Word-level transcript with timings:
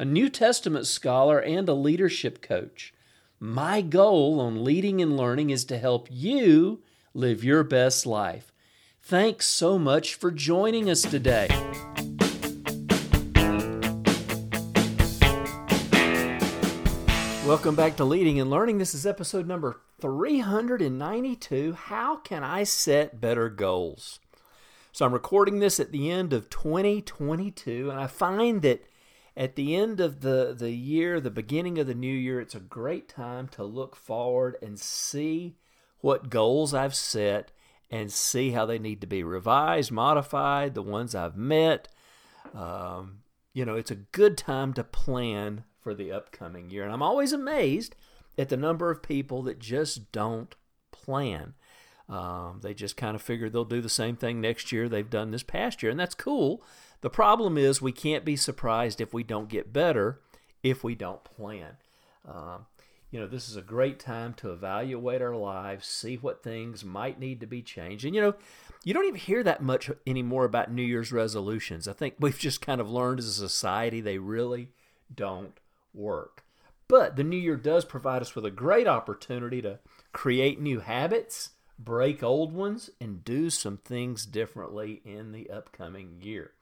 a 0.00 0.04
New 0.04 0.28
Testament 0.28 0.86
scholar, 0.86 1.40
and 1.40 1.68
a 1.68 1.74
leadership 1.74 2.40
coach. 2.40 2.94
My 3.40 3.80
goal 3.80 4.38
on 4.38 4.62
leading 4.62 5.02
and 5.02 5.16
learning 5.16 5.50
is 5.50 5.64
to 5.64 5.76
help 5.76 6.06
you 6.08 6.82
live 7.14 7.42
your 7.42 7.64
best 7.64 8.06
life. 8.06 8.52
Thanks 9.02 9.46
so 9.46 9.76
much 9.76 10.14
for 10.14 10.30
joining 10.30 10.88
us 10.88 11.02
today. 11.02 11.48
Welcome 17.44 17.74
back 17.74 17.96
to 17.96 18.04
Leading 18.04 18.38
and 18.38 18.50
Learning. 18.50 18.78
This 18.78 18.94
is 18.94 19.04
episode 19.04 19.48
number 19.48 19.80
392 20.00 21.72
How 21.72 22.18
Can 22.18 22.44
I 22.44 22.62
Set 22.62 23.20
Better 23.20 23.48
Goals? 23.48 24.20
So 24.92 25.04
I'm 25.04 25.12
recording 25.12 25.58
this 25.58 25.80
at 25.80 25.90
the 25.90 26.08
end 26.08 26.32
of 26.32 26.50
2022, 26.50 27.90
and 27.90 27.98
I 27.98 28.06
find 28.06 28.62
that 28.62 28.84
at 29.38 29.54
the 29.54 29.76
end 29.76 30.00
of 30.00 30.20
the, 30.20 30.52
the 30.58 30.72
year, 30.72 31.20
the 31.20 31.30
beginning 31.30 31.78
of 31.78 31.86
the 31.86 31.94
new 31.94 32.12
year, 32.12 32.40
it's 32.40 32.56
a 32.56 32.60
great 32.60 33.08
time 33.08 33.46
to 33.46 33.62
look 33.62 33.94
forward 33.94 34.56
and 34.60 34.80
see 34.80 35.54
what 36.00 36.28
goals 36.28 36.74
I've 36.74 36.96
set 36.96 37.52
and 37.88 38.10
see 38.10 38.50
how 38.50 38.66
they 38.66 38.80
need 38.80 39.00
to 39.00 39.06
be 39.06 39.22
revised, 39.22 39.92
modified, 39.92 40.74
the 40.74 40.82
ones 40.82 41.14
I've 41.14 41.36
met. 41.36 41.86
Um, 42.52 43.20
you 43.54 43.64
know, 43.64 43.76
it's 43.76 43.92
a 43.92 43.96
good 43.96 44.36
time 44.36 44.74
to 44.74 44.82
plan 44.82 45.62
for 45.80 45.94
the 45.94 46.10
upcoming 46.10 46.68
year. 46.70 46.82
And 46.82 46.92
I'm 46.92 47.02
always 47.02 47.32
amazed 47.32 47.94
at 48.36 48.48
the 48.48 48.56
number 48.56 48.90
of 48.90 49.04
people 49.04 49.44
that 49.44 49.60
just 49.60 50.10
don't 50.10 50.56
plan. 50.90 51.54
Um, 52.08 52.58
they 52.62 52.74
just 52.74 52.96
kind 52.96 53.14
of 53.14 53.22
figure 53.22 53.48
they'll 53.48 53.64
do 53.64 53.80
the 53.80 53.88
same 53.88 54.16
thing 54.16 54.40
next 54.40 54.72
year 54.72 54.88
they've 54.88 55.08
done 55.08 55.30
this 55.30 55.42
past 55.42 55.82
year, 55.82 55.90
and 55.90 56.00
that's 56.00 56.14
cool. 56.14 56.62
The 57.00 57.10
problem 57.10 57.56
is 57.56 57.80
we 57.80 57.92
can't 57.92 58.24
be 58.24 58.36
surprised 58.36 59.00
if 59.00 59.12
we 59.12 59.22
don't 59.22 59.48
get 59.48 59.72
better 59.72 60.20
if 60.62 60.82
we 60.82 60.94
don't 60.94 61.22
plan. 61.24 61.76
Um, 62.26 62.66
you 63.10 63.18
know, 63.18 63.26
this 63.26 63.48
is 63.48 63.56
a 63.56 63.62
great 63.62 63.98
time 63.98 64.34
to 64.34 64.52
evaluate 64.52 65.22
our 65.22 65.36
lives, 65.36 65.86
see 65.86 66.16
what 66.16 66.42
things 66.42 66.84
might 66.84 67.18
need 67.18 67.40
to 67.40 67.46
be 67.46 67.62
changed. 67.62 68.04
And, 68.04 68.14
you 68.14 68.20
know, 68.20 68.34
you 68.84 68.92
don't 68.92 69.06
even 69.06 69.20
hear 69.20 69.42
that 69.42 69.62
much 69.62 69.90
anymore 70.06 70.44
about 70.44 70.70
New 70.70 70.82
Year's 70.82 71.12
resolutions. 71.12 71.88
I 71.88 71.92
think 71.92 72.16
we've 72.20 72.38
just 72.38 72.60
kind 72.60 72.80
of 72.80 72.90
learned 72.90 73.20
as 73.20 73.28
a 73.28 73.32
society 73.32 74.00
they 74.00 74.18
really 74.18 74.68
don't 75.14 75.56
work. 75.94 76.44
But 76.86 77.16
the 77.16 77.24
new 77.24 77.36
year 77.36 77.56
does 77.56 77.84
provide 77.84 78.22
us 78.22 78.34
with 78.34 78.46
a 78.46 78.50
great 78.50 78.86
opportunity 78.86 79.60
to 79.62 79.78
create 80.12 80.60
new 80.60 80.80
habits, 80.80 81.50
break 81.78 82.22
old 82.22 82.52
ones, 82.52 82.90
and 83.00 83.24
do 83.24 83.50
some 83.50 83.76
things 83.78 84.24
differently 84.26 85.02
in 85.04 85.32
the 85.32 85.50
upcoming 85.50 86.16
year. 86.20 86.52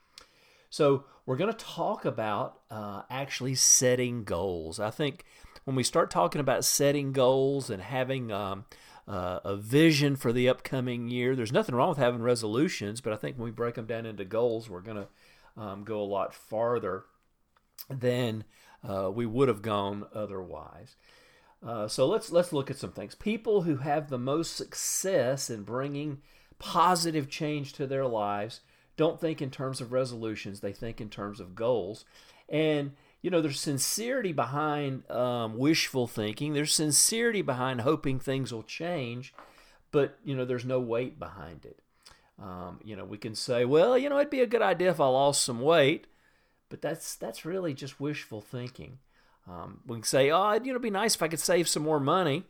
So, 0.77 1.05
we're 1.25 1.37
going 1.37 1.51
to 1.51 1.65
talk 1.65 2.05
about 2.05 2.61
uh, 2.71 3.01
actually 3.09 3.55
setting 3.55 4.25
goals. 4.25 4.79
I 4.79 4.91
think 4.91 5.25
when 5.65 5.75
we 5.75 5.83
start 5.83 6.11
talking 6.11 6.39
about 6.39 6.67
setting 6.67 7.13
goals 7.13 7.71
and 7.71 7.81
having 7.81 8.31
um, 8.31 8.67
uh, 9.09 9.41
a 9.43 9.57
vision 9.57 10.17
for 10.17 10.35
the 10.35 10.51
upcoming 10.51 11.09
year, 11.09 11.35
there's 11.35 11.51
nothing 11.51 11.75
wrong 11.75 11.89
with 11.89 11.97
having 11.97 12.21
resolutions, 12.21 13.01
but 13.01 13.15
I 13.15 13.17
think 13.17 13.39
when 13.39 13.47
we 13.47 13.53
break 13.53 13.77
them 13.77 13.87
down 13.87 14.05
into 14.05 14.27
goals, 14.27 14.69
we're 14.69 14.83
going 14.83 14.99
to 14.99 15.63
um, 15.63 15.83
go 15.83 15.99
a 15.99 16.05
lot 16.05 16.35
farther 16.35 17.05
than 17.89 18.45
uh, 18.87 19.11
we 19.11 19.25
would 19.25 19.49
have 19.49 19.63
gone 19.63 20.05
otherwise. 20.15 20.97
Uh, 21.67 21.89
so 21.89 22.07
let's 22.07 22.31
let's 22.31 22.53
look 22.53 22.71
at 22.71 22.77
some 22.77 22.93
things. 22.93 23.15
People 23.15 23.63
who 23.63 23.77
have 23.77 24.11
the 24.11 24.19
most 24.19 24.55
success 24.57 25.49
in 25.49 25.63
bringing 25.63 26.21
positive 26.59 27.31
change 27.31 27.73
to 27.73 27.87
their 27.87 28.07
lives 28.07 28.61
don't 28.97 29.21
think 29.21 29.41
in 29.43 29.51
terms 29.51 29.81
of 29.81 29.93
resolutions; 29.93 30.61
they 30.61 30.73
think 30.73 31.01
in 31.01 31.09
terms 31.09 31.41
of 31.41 31.55
goals. 31.55 32.05
And 32.49 32.93
you 33.23 33.31
know, 33.31 33.41
there's 33.41 33.61
sincerity 33.61 34.33
behind 34.33 35.11
um, 35.11 35.59
wishful 35.59 36.07
thinking. 36.07 36.53
There's 36.53 36.75
sincerity 36.75 37.43
behind 37.43 37.81
hoping 37.81 38.21
things 38.21 38.53
will 38.53 38.63
change, 38.63 39.35
but 39.91 40.19
you 40.25 40.37
know, 40.37 40.45
there's 40.45 40.65
no 40.65 40.81
weight 40.81 41.19
behind 41.19 41.65
it. 41.65 41.81
Um, 42.41 42.81
you 42.85 42.95
know, 42.95 43.05
we 43.05 43.19
can 43.19 43.35
say, 43.35 43.65
well, 43.65 43.97
you 43.97 44.09
know, 44.09 44.19
it'd 44.19 44.31
be 44.31 44.43
a 44.43 44.47
good 44.47 44.63
idea 44.63 44.91
if 44.91 45.01
I 45.01 45.07
lost 45.07 45.43
some 45.43 45.61
weight 45.61 46.07
but 46.69 46.83
that's 46.83 47.17
that's 47.17 47.45
really 47.45 47.75
just 47.75 48.01
wishful 48.01 48.41
thinking. 48.41 48.99
Um, 49.49 49.81
we 49.87 49.97
can 49.97 50.05
say, 50.05 50.31
oh, 50.31 50.51
it'd 50.53 50.67
you 50.67 50.73
know, 50.73 50.77
it'd 50.77 50.83
be 50.83 50.91
nice 50.91 51.15
if 51.15 51.23
I 51.23 51.29
could 51.29 51.41
save 51.41 51.69
some 51.69 51.85
more 51.85 52.01
money, 52.01 52.45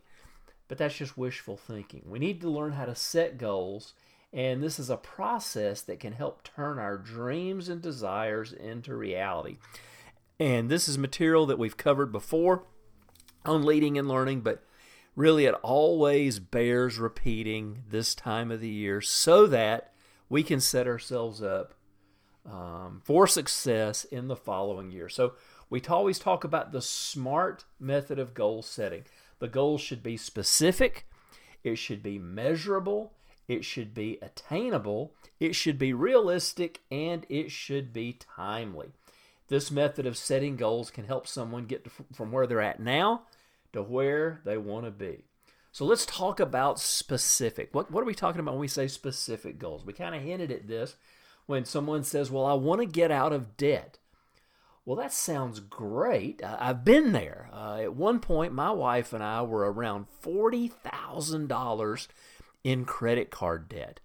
but 0.67 0.77
that's 0.77 0.97
just 0.97 1.17
wishful 1.17 1.57
thinking. 1.57 2.03
We 2.05 2.19
need 2.19 2.41
to 2.41 2.49
learn 2.49 2.71
how 2.71 2.85
to 2.85 2.95
set 2.95 3.37
goals, 3.37 3.93
and 4.37 4.61
this 4.61 4.77
is 4.77 4.91
a 4.91 4.97
process 4.97 5.81
that 5.81 5.99
can 5.99 6.13
help 6.13 6.43
turn 6.43 6.77
our 6.77 6.95
dreams 6.95 7.69
and 7.69 7.81
desires 7.81 8.53
into 8.53 8.95
reality. 8.95 9.57
And 10.39 10.69
this 10.69 10.87
is 10.87 10.95
material 10.95 11.47
that 11.47 11.57
we've 11.57 11.75
covered 11.75 12.11
before 12.11 12.63
on 13.45 13.65
leading 13.65 13.97
and 13.97 14.07
learning, 14.07 14.41
but 14.41 14.63
really 15.15 15.45
it 15.45 15.55
always 15.63 16.37
bears 16.37 16.99
repeating 16.99 17.81
this 17.89 18.13
time 18.13 18.51
of 18.51 18.61
the 18.61 18.69
year 18.69 19.01
so 19.01 19.47
that 19.47 19.91
we 20.29 20.43
can 20.43 20.59
set 20.59 20.85
ourselves 20.85 21.41
up 21.41 21.73
um, 22.45 23.01
for 23.03 23.25
success 23.25 24.03
in 24.03 24.27
the 24.27 24.35
following 24.35 24.91
year. 24.91 25.09
So 25.09 25.33
we 25.67 25.81
always 25.89 26.19
talk 26.19 26.43
about 26.43 26.71
the 26.71 26.81
SMART 26.83 27.65
method 27.79 28.19
of 28.19 28.35
goal 28.35 28.61
setting. 28.61 29.05
The 29.39 29.47
goals 29.47 29.81
should 29.81 30.03
be 30.03 30.15
specific, 30.15 31.07
it 31.63 31.79
should 31.79 32.03
be 32.03 32.19
measurable, 32.19 33.13
it 33.47 33.63
should 33.63 33.93
be 33.93 34.17
attainable, 34.21 35.13
it 35.39 35.53
should 35.53 35.77
be 35.77 35.93
realistic, 35.93 36.81
and 36.91 37.25
it 37.29 37.51
should 37.51 37.93
be 37.93 38.13
timely. 38.13 38.91
This 39.47 39.71
method 39.71 40.05
of 40.05 40.17
setting 40.17 40.57
goals 40.57 40.91
can 40.91 41.05
help 41.05 41.27
someone 41.27 41.65
get 41.65 41.87
from 42.13 42.31
where 42.31 42.45
they're 42.45 42.61
at 42.61 42.79
now 42.81 43.23
to 43.73 43.81
where 43.81 44.41
they 44.43 44.57
want 44.57 44.85
to 44.85 44.91
be. 44.91 45.23
So 45.71 45.85
let's 45.85 46.05
talk 46.05 46.39
about 46.39 46.79
specific. 46.79 47.69
What, 47.71 47.91
what 47.91 48.01
are 48.01 48.07
we 48.07 48.15
talking 48.15 48.39
about 48.39 48.53
when 48.55 48.61
we 48.61 48.67
say 48.67 48.87
specific 48.87 49.59
goals? 49.59 49.85
We 49.85 49.93
kind 49.93 50.15
of 50.15 50.21
hinted 50.23 50.51
at 50.51 50.67
this 50.67 50.95
when 51.45 51.65
someone 51.65 52.03
says, 52.03 52.31
Well, 52.31 52.45
I 52.45 52.53
want 52.53 52.81
to 52.81 52.87
get 52.87 53.11
out 53.11 53.31
of 53.31 53.57
debt. 53.57 53.99
Well, 54.85 54.97
that 54.97 55.11
sounds 55.13 55.59
great. 55.59 56.41
I've 56.43 56.85
been 56.85 57.11
there. 57.11 57.49
Uh, 57.51 57.79
at 57.81 57.93
one 57.93 58.19
point, 58.19 58.53
my 58.53 58.71
wife 58.71 59.11
and 59.11 59.21
I 59.21 59.41
were 59.41 59.69
around 59.71 60.05
$40,000 60.23 62.07
in 62.67 62.83
credit 62.83 63.31
card 63.31 63.69
debt. 63.69 64.01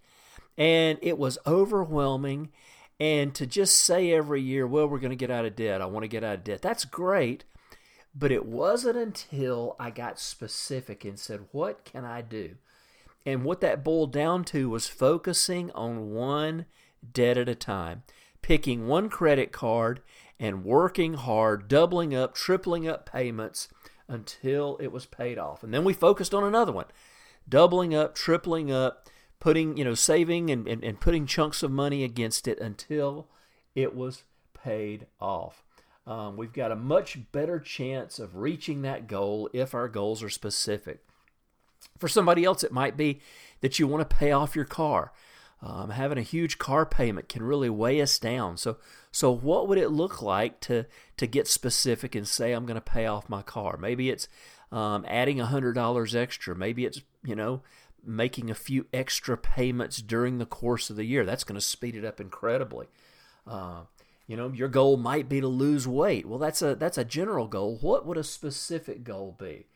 And 0.57 0.97
it 1.01 1.17
was 1.17 1.37
overwhelming. 1.45 2.49
And 2.97 3.35
to 3.35 3.45
just 3.45 3.75
say 3.75 4.13
every 4.13 4.41
year, 4.41 4.65
well, 4.65 4.87
we're 4.87 4.99
going 4.99 5.09
to 5.09 5.17
get 5.17 5.29
out 5.29 5.43
of 5.43 5.57
debt, 5.57 5.81
I 5.81 5.85
want 5.85 6.05
to 6.05 6.07
get 6.07 6.23
out 6.23 6.35
of 6.35 6.43
debt, 6.45 6.61
that's 6.61 6.85
great. 6.85 7.43
But 8.15 8.31
it 8.31 8.45
wasn't 8.45 8.97
until 8.97 9.75
I 9.77 9.89
got 9.89 10.17
specific 10.17 11.03
and 11.03 11.19
said, 11.19 11.41
what 11.51 11.83
can 11.83 12.05
I 12.05 12.21
do? 12.21 12.55
And 13.25 13.43
what 13.43 13.59
that 13.59 13.83
boiled 13.83 14.13
down 14.13 14.45
to 14.45 14.69
was 14.69 14.87
focusing 14.87 15.69
on 15.71 16.11
one 16.11 16.65
debt 17.11 17.37
at 17.37 17.49
a 17.49 17.55
time, 17.55 18.03
picking 18.41 18.87
one 18.87 19.09
credit 19.09 19.51
card 19.51 19.99
and 20.39 20.63
working 20.63 21.15
hard, 21.15 21.67
doubling 21.67 22.15
up, 22.15 22.33
tripling 22.33 22.87
up 22.87 23.11
payments 23.11 23.67
until 24.07 24.77
it 24.77 24.93
was 24.93 25.05
paid 25.05 25.37
off. 25.37 25.63
And 25.63 25.73
then 25.73 25.83
we 25.83 25.91
focused 25.91 26.33
on 26.33 26.45
another 26.45 26.71
one, 26.71 26.85
doubling 27.47 27.93
up, 27.93 28.15
tripling 28.15 28.71
up, 28.71 29.09
putting, 29.39 29.77
you 29.77 29.83
know, 29.83 29.95
saving 29.95 30.49
and, 30.49 30.67
and, 30.67 30.83
and 30.83 30.99
putting 30.99 31.25
chunks 31.25 31.63
of 31.63 31.71
money 31.71 32.03
against 32.03 32.47
it 32.47 32.59
until 32.59 33.27
it 33.75 33.95
was 33.95 34.23
paid 34.53 35.07
off. 35.19 35.63
Um, 36.05 36.35
we've 36.35 36.53
got 36.53 36.71
a 36.71 36.75
much 36.75 37.17
better 37.31 37.59
chance 37.59 38.19
of 38.19 38.35
reaching 38.35 38.81
that 38.81 39.07
goal 39.07 39.49
if 39.53 39.73
our 39.73 39.87
goals 39.87 40.21
are 40.21 40.29
specific. 40.29 40.99
For 41.97 42.07
somebody 42.07 42.43
else, 42.43 42.63
it 42.63 42.71
might 42.71 42.97
be 42.97 43.21
that 43.61 43.79
you 43.79 43.87
want 43.87 44.07
to 44.07 44.15
pay 44.15 44.31
off 44.31 44.55
your 44.55 44.65
car. 44.65 45.13
Um, 45.61 45.91
having 45.91 46.17
a 46.17 46.21
huge 46.21 46.57
car 46.57 46.85
payment 46.85 47.29
can 47.29 47.41
really 47.41 47.69
weigh 47.69 48.01
us 48.01 48.19
down. 48.19 48.57
So, 48.57 48.77
so 49.13 49.31
what 49.31 49.69
would 49.69 49.77
it 49.77 49.91
look 49.91 50.21
like 50.21 50.59
to 50.61 50.85
to 51.15 51.27
get 51.27 51.47
specific 51.47 52.15
and 52.15 52.27
say 52.27 52.51
I'm 52.51 52.65
going 52.65 52.75
to 52.75 52.81
pay 52.81 53.05
off 53.05 53.29
my 53.29 53.41
car? 53.41 53.77
Maybe 53.77 54.09
it's 54.09 54.27
um, 54.73 55.05
adding 55.07 55.39
a 55.39 55.45
hundred 55.45 55.73
dollars 55.73 56.15
extra. 56.15 56.55
Maybe 56.55 56.85
it's 56.85 57.01
you 57.23 57.35
know 57.35 57.61
making 58.05 58.49
a 58.49 58.55
few 58.55 58.87
extra 58.91 59.37
payments 59.37 60.01
during 60.01 60.37
the 60.37 60.45
course 60.45 60.89
of 60.89 60.95
the 60.95 61.05
year. 61.05 61.23
That's 61.23 61.45
going 61.45 61.55
to 61.55 61.61
speed 61.61 61.95
it 61.95 62.03
up 62.03 62.19
incredibly. 62.19 62.87
Uh, 63.47 63.83
you 64.27 64.35
know, 64.35 64.49
your 64.49 64.67
goal 64.67 64.97
might 64.97 65.29
be 65.29 65.39
to 65.39 65.47
lose 65.47 65.87
weight. 65.87 66.25
Well, 66.25 66.39
that's 66.39 66.61
a 66.61 66.75
that's 66.75 66.97
a 66.97 67.05
general 67.05 67.47
goal. 67.47 67.77
What 67.81 68.05
would 68.05 68.17
a 68.17 68.23
specific 68.23 69.03
goal 69.03 69.35
be? 69.39 69.67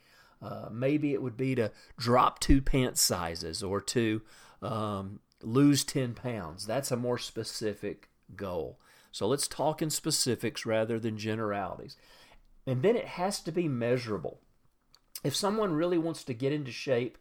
Uh, 0.42 0.70
maybe 0.72 1.14
it 1.14 1.22
would 1.22 1.38
be 1.38 1.56
to 1.56 1.72
drop 1.98 2.40
two 2.40 2.62
pant 2.62 2.98
sizes 2.98 3.64
or 3.64 3.82
to 3.82 4.22
um, 4.62 5.20
lose 5.42 5.84
10 5.84 6.14
pounds. 6.14 6.66
That's 6.66 6.92
a 6.92 6.98
more 6.98 7.18
specific 7.18 8.10
goal. 8.36 8.80
So 9.12 9.28
let's 9.28 9.48
talk 9.48 9.82
in 9.82 9.90
specifics 9.90 10.66
rather 10.66 11.00
than 11.00 11.18
generalities. 11.18 11.98
And 12.68 12.84
then 12.84 12.96
it 12.96 13.06
has 13.06 13.40
to 13.42 13.52
be 13.52 13.68
measurable. 13.68 14.40
If 15.24 15.36
someone 15.36 15.74
really 15.74 15.98
wants 15.98 16.24
to 16.26 16.34
get 16.34 16.54
into 16.54 16.72
shape 16.72 17.18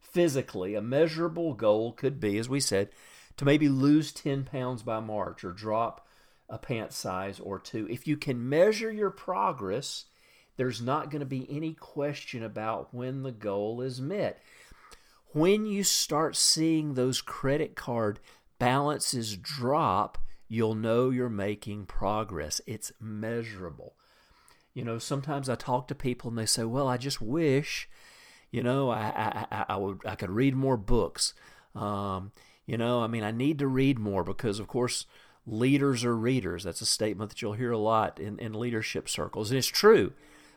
physically, 0.00 0.74
a 0.74 0.82
measurable 0.82 1.54
goal 1.54 1.92
could 1.92 2.20
be, 2.20 2.38
as 2.38 2.48
we 2.48 2.60
said, 2.60 2.90
to 3.36 3.44
maybe 3.44 3.68
lose 3.68 4.12
10 4.12 4.44
pounds 4.44 4.82
by 4.82 5.00
March 5.00 5.44
or 5.44 5.52
drop 5.52 6.06
a 6.48 6.58
pant 6.58 6.92
size 6.92 7.40
or 7.40 7.58
two. 7.58 7.86
If 7.90 8.06
you 8.06 8.16
can 8.16 8.48
measure 8.48 8.90
your 8.90 9.10
progress, 9.10 10.06
there's 10.56 10.82
not 10.82 11.10
going 11.10 11.20
to 11.20 11.26
be 11.26 11.46
any 11.48 11.74
question 11.74 12.42
about 12.42 12.92
when 12.92 13.22
the 13.22 13.32
goal 13.32 13.80
is 13.80 14.00
met. 14.00 14.42
When 15.32 15.66
you 15.66 15.84
start 15.84 16.36
seeing 16.36 16.94
those 16.94 17.20
credit 17.20 17.76
card 17.76 18.18
balances 18.58 19.36
drop, 19.36 20.18
you'll 20.48 20.74
know 20.74 21.10
you're 21.10 21.28
making 21.28 21.86
progress. 21.86 22.60
It's 22.66 22.92
measurable. 23.00 23.94
You 24.78 24.84
know, 24.84 25.00
sometimes 25.00 25.48
I 25.48 25.56
talk 25.56 25.88
to 25.88 25.94
people 25.96 26.30
and 26.30 26.38
they 26.38 26.46
say, 26.46 26.62
"Well, 26.62 26.86
I 26.86 26.98
just 26.98 27.20
wish, 27.20 27.88
you 28.52 28.62
know, 28.62 28.90
I 28.90 29.46
I, 29.50 29.64
I 29.70 29.76
would 29.76 29.98
I 30.04 30.14
could 30.14 30.30
read 30.30 30.54
more 30.54 30.76
books." 30.76 31.34
Um, 31.74 32.30
you 32.64 32.78
know, 32.78 33.02
I 33.02 33.08
mean, 33.08 33.24
I 33.24 33.32
need 33.32 33.58
to 33.58 33.66
read 33.66 33.98
more 33.98 34.22
because, 34.22 34.60
of 34.60 34.68
course, 34.68 35.04
leaders 35.44 36.04
are 36.04 36.16
readers. 36.16 36.62
That's 36.62 36.80
a 36.80 36.86
statement 36.86 37.30
that 37.30 37.42
you'll 37.42 37.54
hear 37.54 37.72
a 37.72 37.78
lot 37.78 38.20
in, 38.20 38.38
in 38.38 38.52
leadership 38.52 39.08
circles. 39.08 39.50
And 39.50 39.58
it's 39.58 39.66
true. 39.66 40.12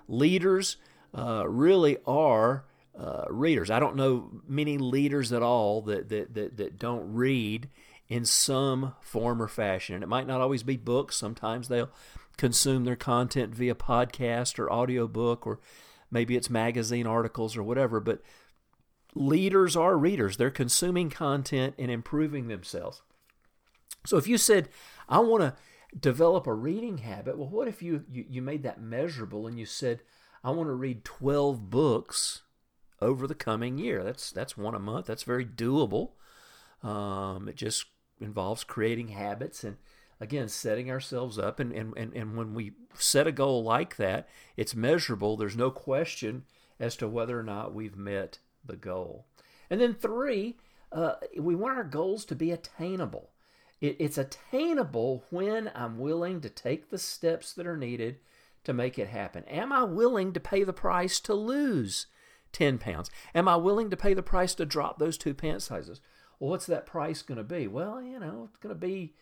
Leaders 0.07 0.77
uh, 1.17 1.47
really 1.47 1.97
are 2.05 2.65
uh, 2.95 3.25
readers. 3.27 3.71
I 3.71 3.79
don't 3.79 3.95
know 3.95 4.29
many 4.47 4.77
leaders 4.77 5.33
at 5.33 5.41
all 5.41 5.81
that, 5.83 6.09
that, 6.09 6.35
that, 6.35 6.57
that 6.57 6.77
don't 6.77 7.11
read 7.13 7.69
in 8.07 8.25
some 8.25 8.93
form 9.01 9.41
or 9.41 9.47
fashion. 9.47 9.95
And 9.95 10.03
it 10.03 10.07
might 10.07 10.27
not 10.27 10.41
always 10.41 10.63
be 10.63 10.77
books. 10.77 11.15
Sometimes 11.15 11.69
they'll 11.69 11.89
consume 12.37 12.83
their 12.83 12.95
content 12.95 13.53
via 13.53 13.75
podcast 13.75 14.59
or 14.59 14.71
audiobook 14.71 15.45
or 15.45 15.59
maybe 16.09 16.35
it's 16.35 16.49
magazine 16.49 17.07
articles 17.07 17.55
or 17.55 17.63
whatever. 17.63 17.99
But 17.99 18.21
leaders 19.15 19.75
are 19.75 19.97
readers. 19.97 20.37
They're 20.37 20.51
consuming 20.51 21.09
content 21.09 21.75
and 21.77 21.91
improving 21.91 22.47
themselves. 22.47 23.01
So 24.05 24.17
if 24.17 24.27
you 24.27 24.37
said, 24.37 24.69
I 25.07 25.19
want 25.19 25.41
to 25.41 25.55
develop 25.97 26.47
a 26.47 26.53
reading 26.53 26.99
habit, 26.99 27.37
well, 27.37 27.49
what 27.49 27.67
if 27.67 27.81
you, 27.81 28.05
you, 28.11 28.25
you 28.27 28.41
made 28.41 28.63
that 28.63 28.81
measurable 28.81 29.47
and 29.47 29.59
you 29.59 29.65
said, 29.65 30.01
I 30.43 30.51
want 30.51 30.67
to 30.67 30.73
read 30.73 31.05
12 31.05 31.69
books 31.69 32.41
over 32.99 33.27
the 33.27 33.35
coming 33.35 33.77
year? 33.77 34.03
That's, 34.03 34.31
that's 34.31 34.57
one 34.57 34.73
a 34.73 34.79
month. 34.79 35.05
That's 35.05 35.23
very 35.23 35.45
doable. 35.45 36.11
Um, 36.81 37.47
it 37.47 37.55
just 37.55 37.85
involves 38.19 38.63
creating 38.63 39.09
habits 39.09 39.63
and, 39.63 39.77
again, 40.21 40.47
setting 40.47 40.89
ourselves 40.89 41.39
up. 41.39 41.59
And, 41.59 41.73
and, 41.73 41.97
and, 41.97 42.13
and 42.13 42.37
when 42.37 42.53
we 42.53 42.73
set 42.93 43.27
a 43.27 43.31
goal 43.31 43.63
like 43.63 43.97
that, 43.97 44.29
it's 44.55 44.75
measurable. 44.75 45.35
There's 45.35 45.57
no 45.57 45.71
question 45.71 46.43
as 46.79 46.95
to 46.97 47.07
whether 47.07 47.37
or 47.37 47.43
not 47.43 47.73
we've 47.73 47.97
met 47.97 48.37
the 48.63 48.75
goal. 48.75 49.25
And 49.69 49.81
then 49.81 49.95
three, 49.95 50.57
uh, 50.91 51.13
we 51.37 51.55
want 51.55 51.77
our 51.77 51.83
goals 51.83 52.23
to 52.25 52.35
be 52.35 52.51
attainable. 52.51 53.31
It, 53.81 53.97
it's 53.99 54.17
attainable 54.17 55.25
when 55.31 55.71
I'm 55.73 55.97
willing 55.97 56.39
to 56.41 56.49
take 56.49 56.89
the 56.89 56.99
steps 56.99 57.53
that 57.53 57.65
are 57.65 57.77
needed 57.77 58.19
to 58.63 58.73
make 58.73 58.99
it 58.99 59.07
happen. 59.07 59.43
Am 59.45 59.73
I 59.73 59.83
willing 59.83 60.33
to 60.33 60.39
pay 60.39 60.63
the 60.63 60.73
price 60.73 61.19
to 61.21 61.33
lose 61.33 62.05
10 62.51 62.77
pounds? 62.77 63.09
Am 63.33 63.47
I 63.47 63.55
willing 63.55 63.89
to 63.89 63.97
pay 63.97 64.13
the 64.13 64.21
price 64.21 64.53
to 64.55 64.65
drop 64.67 64.99
those 64.99 65.17
two 65.17 65.33
pant 65.33 65.63
sizes? 65.63 65.99
Well, 66.39 66.51
what's 66.51 66.67
that 66.67 66.85
price 66.85 67.23
going 67.23 67.39
to 67.39 67.43
be? 67.43 67.67
Well, 67.67 67.99
you 68.01 68.19
know, 68.19 68.47
it's 68.49 68.57
going 68.57 68.75
to 68.75 68.79
be 68.79 69.13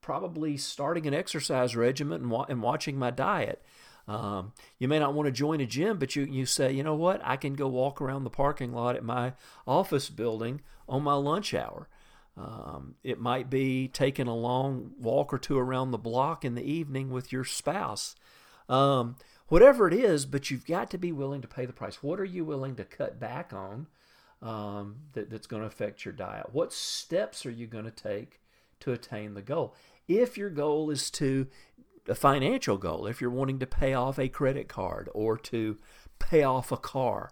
probably 0.00 0.56
starting 0.56 1.06
an 1.06 1.14
exercise 1.14 1.76
regimen 1.76 2.22
and, 2.22 2.30
wa- 2.30 2.46
and 2.48 2.62
watching 2.62 2.98
my 2.98 3.10
diet. 3.10 3.62
Um, 4.06 4.52
you 4.78 4.88
may 4.88 4.98
not 4.98 5.12
want 5.12 5.26
to 5.26 5.32
join 5.32 5.60
a 5.60 5.66
gym, 5.66 5.98
but 5.98 6.16
you, 6.16 6.24
you 6.24 6.46
say, 6.46 6.72
you 6.72 6.82
know 6.82 6.94
what, 6.94 7.20
I 7.22 7.36
can 7.36 7.54
go 7.54 7.68
walk 7.68 8.00
around 8.00 8.24
the 8.24 8.30
parking 8.30 8.72
lot 8.72 8.96
at 8.96 9.04
my 9.04 9.34
office 9.66 10.08
building 10.08 10.62
on 10.88 11.02
my 11.02 11.12
lunch 11.14 11.52
hour. 11.52 11.88
Um, 12.36 12.94
it 13.02 13.20
might 13.20 13.50
be 13.50 13.88
taking 13.88 14.28
a 14.28 14.34
long 14.34 14.92
walk 14.98 15.34
or 15.34 15.38
two 15.38 15.58
around 15.58 15.90
the 15.90 15.98
block 15.98 16.44
in 16.44 16.54
the 16.54 16.62
evening 16.62 17.10
with 17.10 17.32
your 17.32 17.44
spouse. 17.44 18.14
Um, 18.68 19.16
whatever 19.48 19.88
it 19.88 19.94
is, 19.94 20.24
but 20.24 20.50
you've 20.50 20.66
got 20.66 20.90
to 20.92 20.98
be 20.98 21.12
willing 21.12 21.42
to 21.42 21.48
pay 21.48 21.66
the 21.66 21.72
price. 21.72 22.02
What 22.02 22.20
are 22.20 22.24
you 22.24 22.44
willing 22.44 22.76
to 22.76 22.84
cut 22.84 23.18
back 23.18 23.52
on 23.52 23.88
um, 24.40 24.96
that, 25.14 25.30
that's 25.30 25.46
going 25.46 25.62
to 25.62 25.68
affect 25.68 26.04
your 26.04 26.14
diet? 26.14 26.46
What 26.52 26.72
steps 26.72 27.44
are 27.44 27.50
you 27.50 27.66
going 27.66 27.86
to 27.86 27.90
take 27.90 28.40
to 28.80 28.92
attain 28.92 29.34
the 29.34 29.42
goal? 29.42 29.74
If 30.06 30.38
your 30.38 30.50
goal 30.50 30.90
is 30.90 31.10
to 31.12 31.46
a 32.08 32.14
financial 32.14 32.78
goal, 32.78 33.06
if 33.06 33.20
you're 33.20 33.30
wanting 33.30 33.58
to 33.58 33.66
pay 33.66 33.94
off 33.94 34.18
a 34.18 34.28
credit 34.28 34.68
card 34.68 35.08
or 35.14 35.36
to 35.36 35.76
pay 36.18 36.42
off 36.42 36.72
a 36.72 36.76
car, 36.76 37.30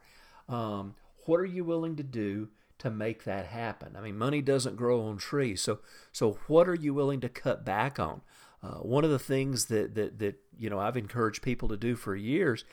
um, 0.49 0.95
what 1.25 1.41
are 1.41 1.47
you 1.47 1.65
willing 1.65 1.97
to 1.97 2.03
do 2.03 2.49
to 2.79 2.91
make 2.91 3.25
that 3.25 3.47
happen. 3.47 3.97
I 3.97 4.01
mean, 4.01 4.19
money 4.19 4.43
doesn't 4.43 4.77
grow 4.77 5.03
on 5.03 5.17
trees. 5.17 5.63
So, 5.63 5.81
so 6.13 6.39
what 6.47 6.69
are 6.69 6.75
you 6.75 6.93
willing 6.93 7.21
to 7.21 7.29
cut 7.29 7.65
back 7.65 7.99
on? 7.99 8.21
Uh, 8.63 8.79
one 8.79 9.05
of 9.05 9.11
the 9.11 9.19
things 9.19 9.67
that, 9.67 9.95
that 9.95 10.19
that 10.19 10.37
you 10.59 10.69
know 10.71 10.79
I've 10.79 10.97
encouraged 10.97 11.43
people 11.43 11.69
to 11.69 11.77
do 11.77 11.95
for 11.95 12.17
years 12.17 12.65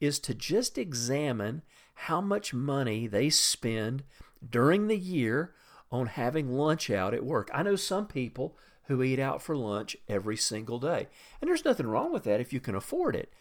is 0.00 0.18
to 0.20 0.34
just 0.34 0.78
examine 0.78 1.62
how 1.94 2.20
much 2.20 2.54
money 2.54 3.06
they 3.06 3.30
spend 3.30 4.04
during 4.48 4.86
the 4.86 4.98
year 4.98 5.54
on 5.90 6.06
having 6.06 6.52
lunch 6.52 6.90
out 6.90 7.14
at 7.14 7.24
work. 7.24 7.50
I 7.52 7.62
know 7.62 7.76
some 7.76 8.06
people 8.06 8.56
who 8.84 9.02
eat 9.02 9.18
out 9.18 9.42
for 9.42 9.56
lunch 9.56 9.96
every 10.08 10.36
single 10.36 10.78
day, 10.78 11.08
and 11.40 11.48
there's 11.48 11.64
nothing 11.64 11.86
wrong 11.86 12.12
with 12.12 12.24
that 12.24 12.40
if 12.40 12.52
you 12.52 12.60
can 12.60 12.74
afford 12.74 13.16
it. 13.16 13.32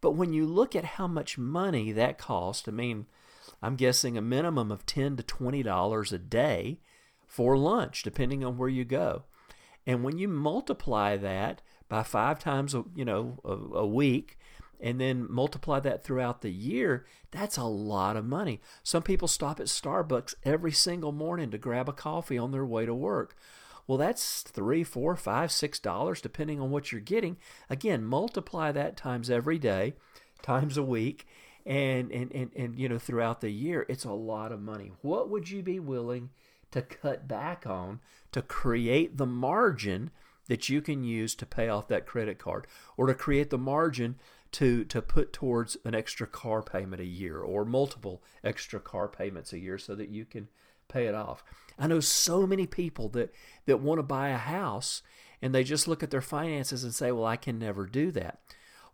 But 0.00 0.12
when 0.12 0.32
you 0.32 0.46
look 0.46 0.76
at 0.76 0.84
how 0.84 1.06
much 1.06 1.38
money 1.38 1.92
that 1.92 2.18
costs, 2.18 2.68
I 2.68 2.72
mean, 2.72 3.06
I'm 3.62 3.76
guessing 3.76 4.18
a 4.18 4.22
minimum 4.22 4.70
of 4.70 4.84
10 4.84 5.16
to 5.16 5.22
$20 5.22 6.12
a 6.12 6.18
day 6.18 6.80
for 7.26 7.56
lunch, 7.56 8.02
depending 8.02 8.44
on 8.44 8.58
where 8.58 8.68
you 8.68 8.84
go. 8.84 9.24
And 9.86 10.02
when 10.04 10.18
you 10.18 10.28
multiply 10.28 11.16
that 11.16 11.62
by 11.88 12.02
five 12.02 12.38
times, 12.38 12.74
you 12.94 13.04
know, 13.04 13.38
a, 13.44 13.78
a 13.78 13.86
week, 13.86 14.38
and 14.84 15.00
then 15.00 15.26
multiply 15.30 15.80
that 15.80 16.04
throughout 16.04 16.42
the 16.42 16.52
year, 16.52 17.06
that's 17.30 17.56
a 17.56 17.64
lot 17.64 18.18
of 18.18 18.24
money. 18.26 18.60
Some 18.82 19.02
people 19.02 19.26
stop 19.26 19.58
at 19.58 19.66
Starbucks 19.66 20.34
every 20.44 20.72
single 20.72 21.10
morning 21.10 21.50
to 21.50 21.58
grab 21.58 21.88
a 21.88 21.92
coffee 21.94 22.36
on 22.36 22.52
their 22.52 22.66
way 22.66 22.84
to 22.84 22.94
work. 22.94 23.34
Well, 23.86 23.96
that's 23.96 24.42
three, 24.42 24.84
four, 24.84 25.16
five, 25.16 25.50
six 25.50 25.78
dollars, 25.78 26.20
depending 26.20 26.60
on 26.60 26.70
what 26.70 26.92
you're 26.92 27.00
getting. 27.00 27.38
Again, 27.70 28.04
multiply 28.04 28.72
that 28.72 28.98
times 28.98 29.30
every 29.30 29.58
day, 29.58 29.94
times 30.42 30.76
a 30.76 30.82
week, 30.82 31.26
and, 31.64 32.12
and, 32.12 32.30
and, 32.32 32.50
and 32.54 32.78
you 32.78 32.90
know 32.90 32.98
throughout 32.98 33.40
the 33.40 33.50
year 33.50 33.86
it's 33.88 34.04
a 34.04 34.12
lot 34.12 34.52
of 34.52 34.60
money 34.60 34.92
what 35.00 35.30
would 35.30 35.48
you 35.48 35.62
be 35.62 35.80
willing 35.80 36.28
to 36.70 36.82
cut 36.82 37.26
back 37.26 37.66
on 37.66 38.00
to 38.32 38.42
create 38.42 39.16
the 39.16 39.24
margin 39.24 40.10
that 40.48 40.68
you 40.68 40.82
can 40.82 41.04
use 41.04 41.34
to 41.34 41.46
pay 41.46 41.68
off 41.68 41.88
that 41.88 42.04
credit 42.04 42.38
card 42.38 42.66
or 42.98 43.06
to 43.06 43.14
create 43.14 43.50
the 43.50 43.58
margin 43.58 44.16
to 44.54 44.84
to 44.84 45.02
put 45.02 45.32
towards 45.32 45.76
an 45.84 45.94
extra 45.94 46.26
car 46.26 46.62
payment 46.62 47.02
a 47.02 47.06
year 47.06 47.40
or 47.40 47.64
multiple 47.64 48.22
extra 48.42 48.78
car 48.78 49.08
payments 49.08 49.52
a 49.52 49.58
year 49.58 49.78
so 49.78 49.94
that 49.96 50.08
you 50.08 50.24
can 50.24 50.48
pay 50.88 51.06
it 51.06 51.14
off. 51.14 51.42
I 51.78 51.88
know 51.88 52.00
so 52.00 52.46
many 52.46 52.66
people 52.66 53.08
that 53.10 53.34
that 53.66 53.80
want 53.80 53.98
to 53.98 54.04
buy 54.04 54.28
a 54.28 54.38
house 54.38 55.02
and 55.42 55.54
they 55.54 55.64
just 55.64 55.88
look 55.88 56.02
at 56.02 56.10
their 56.10 56.22
finances 56.22 56.84
and 56.84 56.94
say, 56.94 57.10
"Well, 57.10 57.26
I 57.26 57.36
can 57.36 57.58
never 57.58 57.86
do 57.86 58.12
that." 58.12 58.40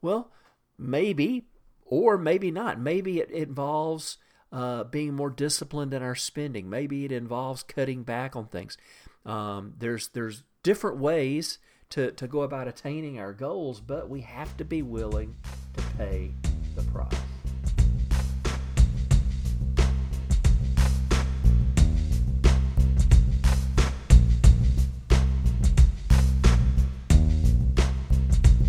Well, 0.00 0.32
maybe 0.78 1.46
or 1.84 2.16
maybe 2.16 2.50
not. 2.50 2.80
Maybe 2.80 3.20
it 3.20 3.30
involves 3.30 4.16
uh, 4.50 4.84
being 4.84 5.14
more 5.14 5.30
disciplined 5.30 5.92
in 5.92 6.02
our 6.02 6.14
spending. 6.14 6.70
Maybe 6.70 7.04
it 7.04 7.12
involves 7.12 7.62
cutting 7.62 8.02
back 8.02 8.34
on 8.34 8.46
things. 8.46 8.78
Um, 9.26 9.74
there's 9.78 10.08
there's 10.08 10.42
different 10.62 10.96
ways 10.96 11.58
to, 11.90 12.12
to 12.12 12.28
go 12.28 12.42
about 12.42 12.68
attaining 12.68 13.18
our 13.18 13.32
goals, 13.32 13.80
but 13.80 14.08
we 14.08 14.20
have 14.20 14.56
to 14.56 14.64
be 14.64 14.82
willing 14.82 15.34
to 15.76 15.82
pay 15.98 16.30
the 16.76 16.82
price. 16.82 17.12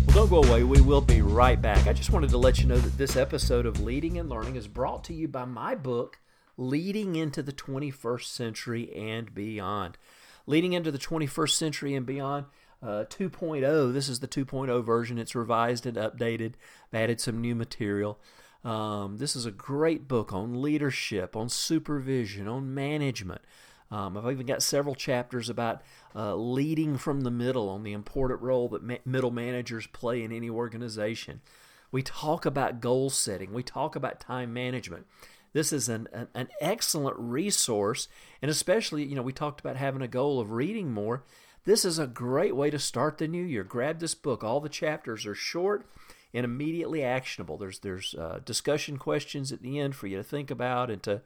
Well, 0.06 0.16
don't 0.16 0.28
go 0.28 0.42
away. 0.48 0.64
We 0.64 0.80
will 0.80 1.00
be 1.00 1.22
right 1.22 1.60
back. 1.60 1.86
I 1.86 1.92
just 1.92 2.10
wanted 2.10 2.30
to 2.30 2.38
let 2.38 2.58
you 2.58 2.66
know 2.66 2.76
that 2.76 2.98
this 2.98 3.16
episode 3.16 3.66
of 3.66 3.80
Leading 3.80 4.18
and 4.18 4.28
Learning 4.28 4.56
is 4.56 4.66
brought 4.66 5.04
to 5.04 5.14
you 5.14 5.28
by 5.28 5.44
my 5.44 5.76
book, 5.76 6.18
Leading 6.56 7.14
into 7.14 7.40
the 7.40 7.52
21st 7.52 8.24
Century 8.24 8.92
and 8.94 9.32
Beyond. 9.32 9.96
Leading 10.44 10.72
into 10.72 10.90
the 10.90 10.98
21st 10.98 11.50
Century 11.50 11.94
and 11.94 12.04
Beyond, 12.04 12.46
uh, 12.82 13.04
2.0. 13.08 13.92
This 13.92 14.08
is 14.08 14.20
the 14.20 14.28
2.0 14.28 14.84
version. 14.84 15.18
It's 15.18 15.34
revised 15.34 15.86
and 15.86 15.96
updated. 15.96 16.54
I've 16.92 17.00
added 17.00 17.20
some 17.20 17.40
new 17.40 17.54
material. 17.54 18.18
Um, 18.64 19.18
this 19.18 19.34
is 19.34 19.46
a 19.46 19.50
great 19.50 20.06
book 20.06 20.32
on 20.32 20.62
leadership, 20.62 21.34
on 21.36 21.48
supervision, 21.48 22.46
on 22.48 22.74
management. 22.74 23.42
Um, 23.90 24.16
I've 24.16 24.30
even 24.32 24.46
got 24.46 24.62
several 24.62 24.94
chapters 24.94 25.50
about 25.50 25.82
uh, 26.16 26.34
leading 26.34 26.96
from 26.96 27.22
the 27.22 27.30
middle 27.30 27.68
on 27.68 27.82
the 27.82 27.92
important 27.92 28.40
role 28.40 28.68
that 28.70 28.82
ma- 28.82 28.96
middle 29.04 29.30
managers 29.30 29.86
play 29.88 30.22
in 30.22 30.32
any 30.32 30.48
organization. 30.48 31.42
We 31.90 32.02
talk 32.02 32.46
about 32.46 32.80
goal 32.80 33.10
setting, 33.10 33.52
we 33.52 33.62
talk 33.62 33.94
about 33.94 34.18
time 34.18 34.52
management. 34.54 35.06
This 35.52 35.72
is 35.72 35.90
an, 35.90 36.08
an, 36.14 36.28
an 36.34 36.48
excellent 36.62 37.18
resource, 37.18 38.08
and 38.40 38.50
especially, 38.50 39.04
you 39.04 39.14
know, 39.14 39.20
we 39.20 39.34
talked 39.34 39.60
about 39.60 39.76
having 39.76 40.00
a 40.00 40.08
goal 40.08 40.40
of 40.40 40.52
reading 40.52 40.90
more. 40.92 41.24
This 41.64 41.84
is 41.84 41.98
a 41.98 42.08
great 42.08 42.56
way 42.56 42.70
to 42.70 42.78
start 42.78 43.18
the 43.18 43.28
new 43.28 43.44
year. 43.44 43.62
Grab 43.62 44.00
this 44.00 44.16
book. 44.16 44.42
All 44.42 44.60
the 44.60 44.68
chapters 44.68 45.26
are 45.26 45.34
short 45.34 45.86
and 46.34 46.44
immediately 46.44 47.04
actionable. 47.04 47.56
There's 47.56 47.78
there's 47.80 48.14
uh, 48.14 48.40
discussion 48.44 48.98
questions 48.98 49.52
at 49.52 49.62
the 49.62 49.78
end 49.78 49.94
for 49.94 50.08
you 50.08 50.16
to 50.16 50.24
think 50.24 50.50
about 50.50 50.90
and 50.90 51.02
to 51.04 51.22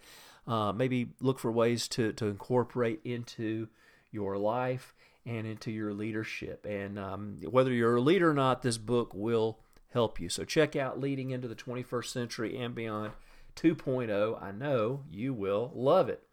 uh, 0.46 0.72
maybe 0.72 1.08
look 1.20 1.38
for 1.38 1.50
ways 1.50 1.88
to 1.88 2.12
to 2.12 2.26
incorporate 2.26 3.00
into 3.04 3.68
your 4.10 4.36
life 4.36 4.94
and 5.24 5.46
into 5.46 5.70
your 5.70 5.94
leadership. 5.94 6.66
And 6.66 6.98
um, 6.98 7.38
whether 7.42 7.72
you're 7.72 7.96
a 7.96 8.00
leader 8.00 8.30
or 8.30 8.34
not, 8.34 8.62
this 8.62 8.78
book 8.78 9.12
will 9.14 9.58
help 9.92 10.20
you. 10.20 10.28
So 10.28 10.44
check 10.44 10.76
out 10.76 11.00
Leading 11.00 11.30
into 11.30 11.48
the 11.48 11.54
21st 11.54 12.06
Century 12.06 12.58
and 12.58 12.74
Beyond 12.74 13.12
2.0. 13.56 14.42
I 14.42 14.52
know 14.52 15.02
you 15.10 15.32
will 15.32 15.72
love 15.74 16.08
it. 16.08 16.25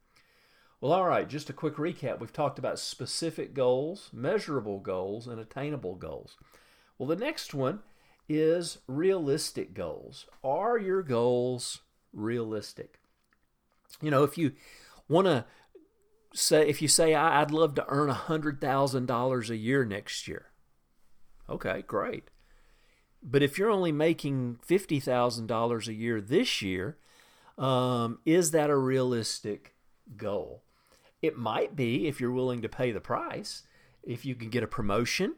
Well, 0.83 0.91
all 0.91 1.07
right, 1.07 1.29
just 1.29 1.49
a 1.49 1.53
quick 1.53 1.75
recap. 1.75 2.19
We've 2.19 2.33
talked 2.33 2.59
about 2.59 2.77
specific 2.77 3.53
goals, 3.53 4.09
measurable 4.11 4.81
goals, 4.81 5.27
and 5.27 5.39
attainable 5.39 5.95
goals. 5.95 6.35
Well, 6.97 7.07
the 7.07 7.15
next 7.15 7.53
one 7.53 7.79
is 8.27 8.79
realistic 8.85 9.73
goals. 9.73 10.25
Are 10.43 10.77
your 10.77 11.01
goals 11.01 11.83
realistic? 12.11 12.99
You 14.01 14.11
know, 14.11 14.23
if 14.23 14.37
you 14.37 14.55
want 15.07 15.27
to 15.27 15.45
say, 16.33 16.67
if 16.67 16.81
you 16.81 16.89
say, 16.89 17.15
I'd 17.15 17.51
love 17.51 17.75
to 17.75 17.85
earn 17.87 18.09
$100,000 18.09 19.49
a 19.49 19.55
year 19.55 19.85
next 19.85 20.27
year, 20.27 20.47
okay, 21.49 21.81
great. 21.87 22.25
But 23.23 23.41
if 23.41 23.57
you're 23.57 23.71
only 23.71 23.93
making 23.93 24.59
$50,000 24.67 25.87
a 25.87 25.93
year 25.93 26.19
this 26.19 26.61
year, 26.61 26.97
um, 27.57 28.19
is 28.25 28.51
that 28.51 28.69
a 28.69 28.75
realistic 28.75 29.75
goal? 30.17 30.61
It 31.23 31.37
might 31.37 31.73
be 31.73 32.07
if 32.07 32.19
you're 32.19 32.33
willing 32.33 32.61
to 32.61 32.69
pay 32.69 32.91
the 32.91 32.99
price. 32.99 33.63
If 34.03 34.25
you 34.25 34.35
can 34.35 34.49
get 34.49 34.61
a 34.61 34.67
promotion, 34.67 35.35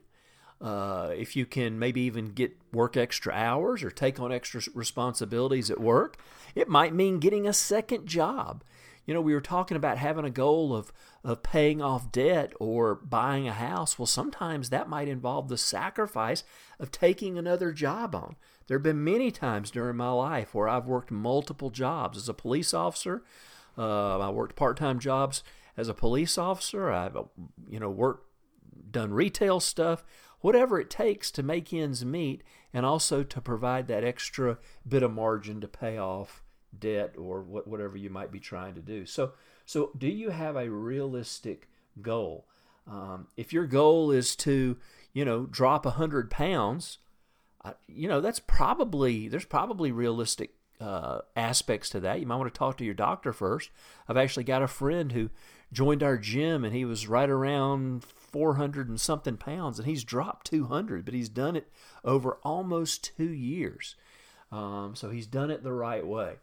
uh, 0.59 1.11
if 1.15 1.35
you 1.35 1.45
can 1.45 1.77
maybe 1.77 2.01
even 2.01 2.29
get 2.29 2.57
work 2.73 2.97
extra 2.97 3.31
hours 3.31 3.83
or 3.83 3.91
take 3.91 4.19
on 4.19 4.31
extra 4.31 4.61
responsibilities 4.73 5.69
at 5.69 5.79
work, 5.79 6.17
it 6.55 6.67
might 6.67 6.95
mean 6.95 7.19
getting 7.19 7.47
a 7.47 7.53
second 7.53 8.07
job. 8.07 8.63
You 9.05 9.13
know, 9.13 9.21
we 9.21 9.35
were 9.35 9.41
talking 9.41 9.77
about 9.77 9.99
having 9.99 10.25
a 10.25 10.31
goal 10.31 10.75
of, 10.75 10.91
of 11.23 11.43
paying 11.43 11.83
off 11.83 12.11
debt 12.11 12.53
or 12.59 12.95
buying 12.95 13.47
a 13.47 13.53
house. 13.53 13.99
Well, 13.99 14.07
sometimes 14.07 14.71
that 14.71 14.89
might 14.89 15.07
involve 15.07 15.49
the 15.49 15.57
sacrifice 15.57 16.43
of 16.79 16.89
taking 16.89 17.37
another 17.37 17.71
job 17.71 18.15
on. 18.15 18.37
There 18.65 18.79
have 18.79 18.83
been 18.83 19.03
many 19.03 19.29
times 19.29 19.69
during 19.69 19.97
my 19.97 20.09
life 20.09 20.55
where 20.55 20.67
I've 20.67 20.87
worked 20.87 21.11
multiple 21.11 21.69
jobs 21.69 22.17
as 22.17 22.27
a 22.27 22.33
police 22.33 22.73
officer. 22.73 23.23
Uh, 23.77 24.17
I 24.17 24.29
worked 24.29 24.55
part 24.55 24.77
time 24.77 24.97
jobs 24.97 25.43
as 25.77 25.89
a 25.89 25.93
police 25.93 26.37
officer. 26.37 26.91
I've, 26.91 27.17
you 27.67 27.79
know, 27.79 27.89
worked, 27.89 28.27
done 28.91 29.13
retail 29.13 29.59
stuff, 29.59 30.05
whatever 30.41 30.79
it 30.79 30.89
takes 30.89 31.31
to 31.31 31.43
make 31.43 31.73
ends 31.73 32.05
meet 32.05 32.43
and 32.73 32.85
also 32.85 33.23
to 33.23 33.41
provide 33.41 33.87
that 33.87 34.03
extra 34.03 34.57
bit 34.87 35.03
of 35.03 35.13
margin 35.13 35.61
to 35.61 35.67
pay 35.67 35.97
off 35.97 36.43
debt 36.77 37.15
or 37.17 37.41
what, 37.41 37.67
whatever 37.67 37.97
you 37.97 38.09
might 38.09 38.31
be 38.31 38.39
trying 38.39 38.75
to 38.75 38.81
do. 38.81 39.05
So, 39.05 39.31
so 39.65 39.91
do 39.97 40.07
you 40.07 40.29
have 40.29 40.55
a 40.55 40.69
realistic 40.69 41.69
goal? 42.01 42.47
Um, 42.87 43.27
if 43.35 43.51
your 43.51 43.65
goal 43.65 44.11
is 44.11 44.35
to, 44.37 44.77
you 45.13 45.25
know, 45.25 45.45
drop 45.45 45.85
a 45.85 45.91
hundred 45.91 46.29
pounds, 46.29 46.99
uh, 47.63 47.73
you 47.87 48.07
know 48.07 48.21
that's 48.21 48.39
probably 48.39 49.27
there's 49.27 49.45
probably 49.45 49.91
realistic 49.91 50.51
uh, 50.79 51.19
aspects 51.35 51.89
to 51.89 51.99
that. 52.01 52.19
You 52.19 52.27
might 52.27 52.37
want 52.37 52.53
to 52.53 52.57
talk 52.57 52.77
to 52.77 52.85
your 52.85 52.93
doctor 52.93 53.33
first. 53.33 53.69
I've 54.07 54.17
actually 54.17 54.43
got 54.43 54.61
a 54.61 54.67
friend 54.67 55.11
who 55.11 55.29
joined 55.71 56.03
our 56.03 56.17
gym 56.17 56.63
and 56.63 56.75
he 56.75 56.85
was 56.85 57.07
right 57.07 57.29
around 57.29 58.03
400 58.03 58.89
and 58.89 58.99
something 58.99 59.37
pounds 59.37 59.79
and 59.79 59.87
he's 59.87 60.03
dropped 60.03 60.47
200, 60.47 61.05
but 61.05 61.13
he's 61.13 61.29
done 61.29 61.55
it 61.55 61.69
over 62.03 62.37
almost 62.43 63.15
two 63.15 63.31
years. 63.31 63.95
Um, 64.51 64.93
so 64.95 65.09
he's 65.09 65.27
done 65.27 65.51
it 65.51 65.63
the 65.63 65.73
right 65.73 66.05
way. 66.05 66.35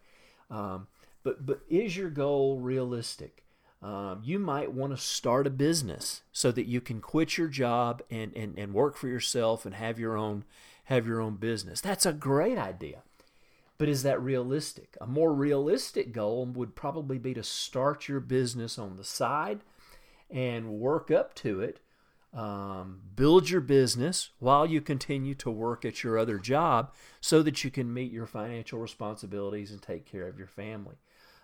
Um, 0.51 0.89
but 1.23 1.47
but 1.47 1.61
is 1.69 1.97
your 1.97 2.11
goal 2.11 2.59
realistic? 2.59 3.45
Um, 3.83 4.21
you 4.23 4.39
might 4.39 4.73
want 4.73 4.93
to 4.93 5.03
start 5.03 5.47
a 5.47 5.51
business 5.51 6.23
so 6.33 6.53
that 6.53 6.67
you 6.67 6.81
can 6.81 7.01
quit 7.01 7.37
your 7.37 7.49
job 7.49 8.03
and, 8.11 8.33
and, 8.37 8.57
and 8.57 8.73
work 8.73 8.97
for 8.97 9.09
yourself 9.09 9.67
and 9.67 9.75
have 9.75 9.99
your 9.99 10.17
own 10.17 10.45
have 10.85 11.07
your 11.07 11.21
own 11.21 11.37
business. 11.37 11.81
That's 11.81 12.07
a 12.07 12.13
great 12.13 12.59
idea. 12.59 13.03
But 13.83 13.89
is 13.89 14.05
that 14.05 14.23
realistic? 14.23 14.97
A 15.01 15.09
more 15.09 15.35
realistic 15.35 16.13
goal 16.13 16.47
would 16.47 16.77
probably 16.77 17.19
be 17.19 17.35
to 17.35 17.43
start 17.43 18.07
your 18.07 18.21
business 18.21 18.79
on 18.79 18.97
the 18.97 19.03
side 19.03 19.63
and 20.31 20.79
work 20.79 21.11
up 21.11 21.35
to 21.35 21.61
it. 21.61 21.81
Um, 22.33 23.01
build 23.17 23.51
your 23.51 23.61
business 23.61 24.31
while 24.39 24.67
you 24.67 24.81
continue 24.81 25.35
to 25.35 25.51
work 25.51 25.85
at 25.85 26.05
your 26.05 26.17
other 26.17 26.39
job 26.39 26.95
so 27.21 27.43
that 27.43 27.65
you 27.65 27.73
can 27.73 27.93
meet 27.93 28.13
your 28.13 28.25
financial 28.25 28.79
responsibilities 28.79 29.73
and 29.73 29.83
take 29.83 30.07
care 30.07 30.29
of 30.29 30.39
your 30.39 30.47
family. 30.47 30.99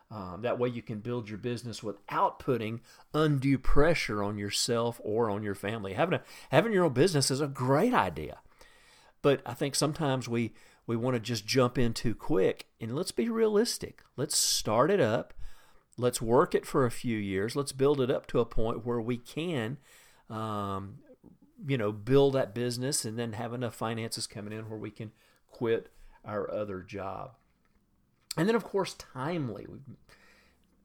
Um, 0.09 0.43
that 0.43 0.61
way, 0.61 0.69
you 0.69 0.81
can 0.81 1.01
build 1.01 1.29
your 1.29 1.39
business 1.39 1.83
without 1.83 2.39
putting 2.39 2.83
undue 3.13 3.59
pressure 3.59 4.23
on 4.23 4.39
yourself 4.39 5.01
or 5.03 5.29
on 5.29 5.43
your 5.43 5.57
family. 5.57 5.95
Having 5.95 6.21
a 6.21 6.23
having 6.51 6.73
your 6.73 6.85
own 6.85 6.93
business 6.93 7.33
is 7.33 7.41
a 7.41 7.49
great 7.49 7.95
idea, 7.95 8.39
but 9.23 9.43
I 9.45 9.55
think 9.55 9.75
sometimes 9.75 10.29
we 10.29 10.53
we 10.89 10.97
want 10.97 11.15
to 11.15 11.21
just 11.21 11.47
jump 11.47 11.79
in 11.79 11.95
too 11.95 12.17
quick. 12.17 12.67
And 12.81 12.97
let's 12.97 13.13
be 13.13 13.29
realistic. 13.29 14.03
Let's 14.17 14.37
start 14.37 14.91
it 14.91 15.01
up. 15.01 15.33
Let's 15.97 16.21
work 16.21 16.55
it 16.57 16.67
for 16.67 16.85
a 16.85 16.91
few 16.91 17.17
years. 17.17 17.55
Let's 17.55 17.73
build 17.73 18.01
it 18.01 18.11
up 18.11 18.27
to 18.29 18.41
a 18.41 18.45
point 18.45 18.85
where 18.85 19.01
we 19.01 19.19
can 19.19 19.79
um, 20.31 20.99
you 21.67 21.77
know, 21.77 21.93
build 21.93 22.35
that 22.35 22.55
business 22.55 23.05
and 23.05 23.19
then 23.19 23.33
have 23.33 23.53
enough 23.53 23.75
finances 23.75 24.27
coming 24.27 24.53
in 24.53 24.69
where 24.69 24.79
we 24.79 24.91
can 24.91 25.13
quit 25.51 25.91
our 26.25 26.51
other 26.51 26.83
job. 26.83 27.33
And 28.37 28.49
then, 28.49 28.55
of 28.55 28.65
course, 28.65 28.95
timely. 28.95 29.67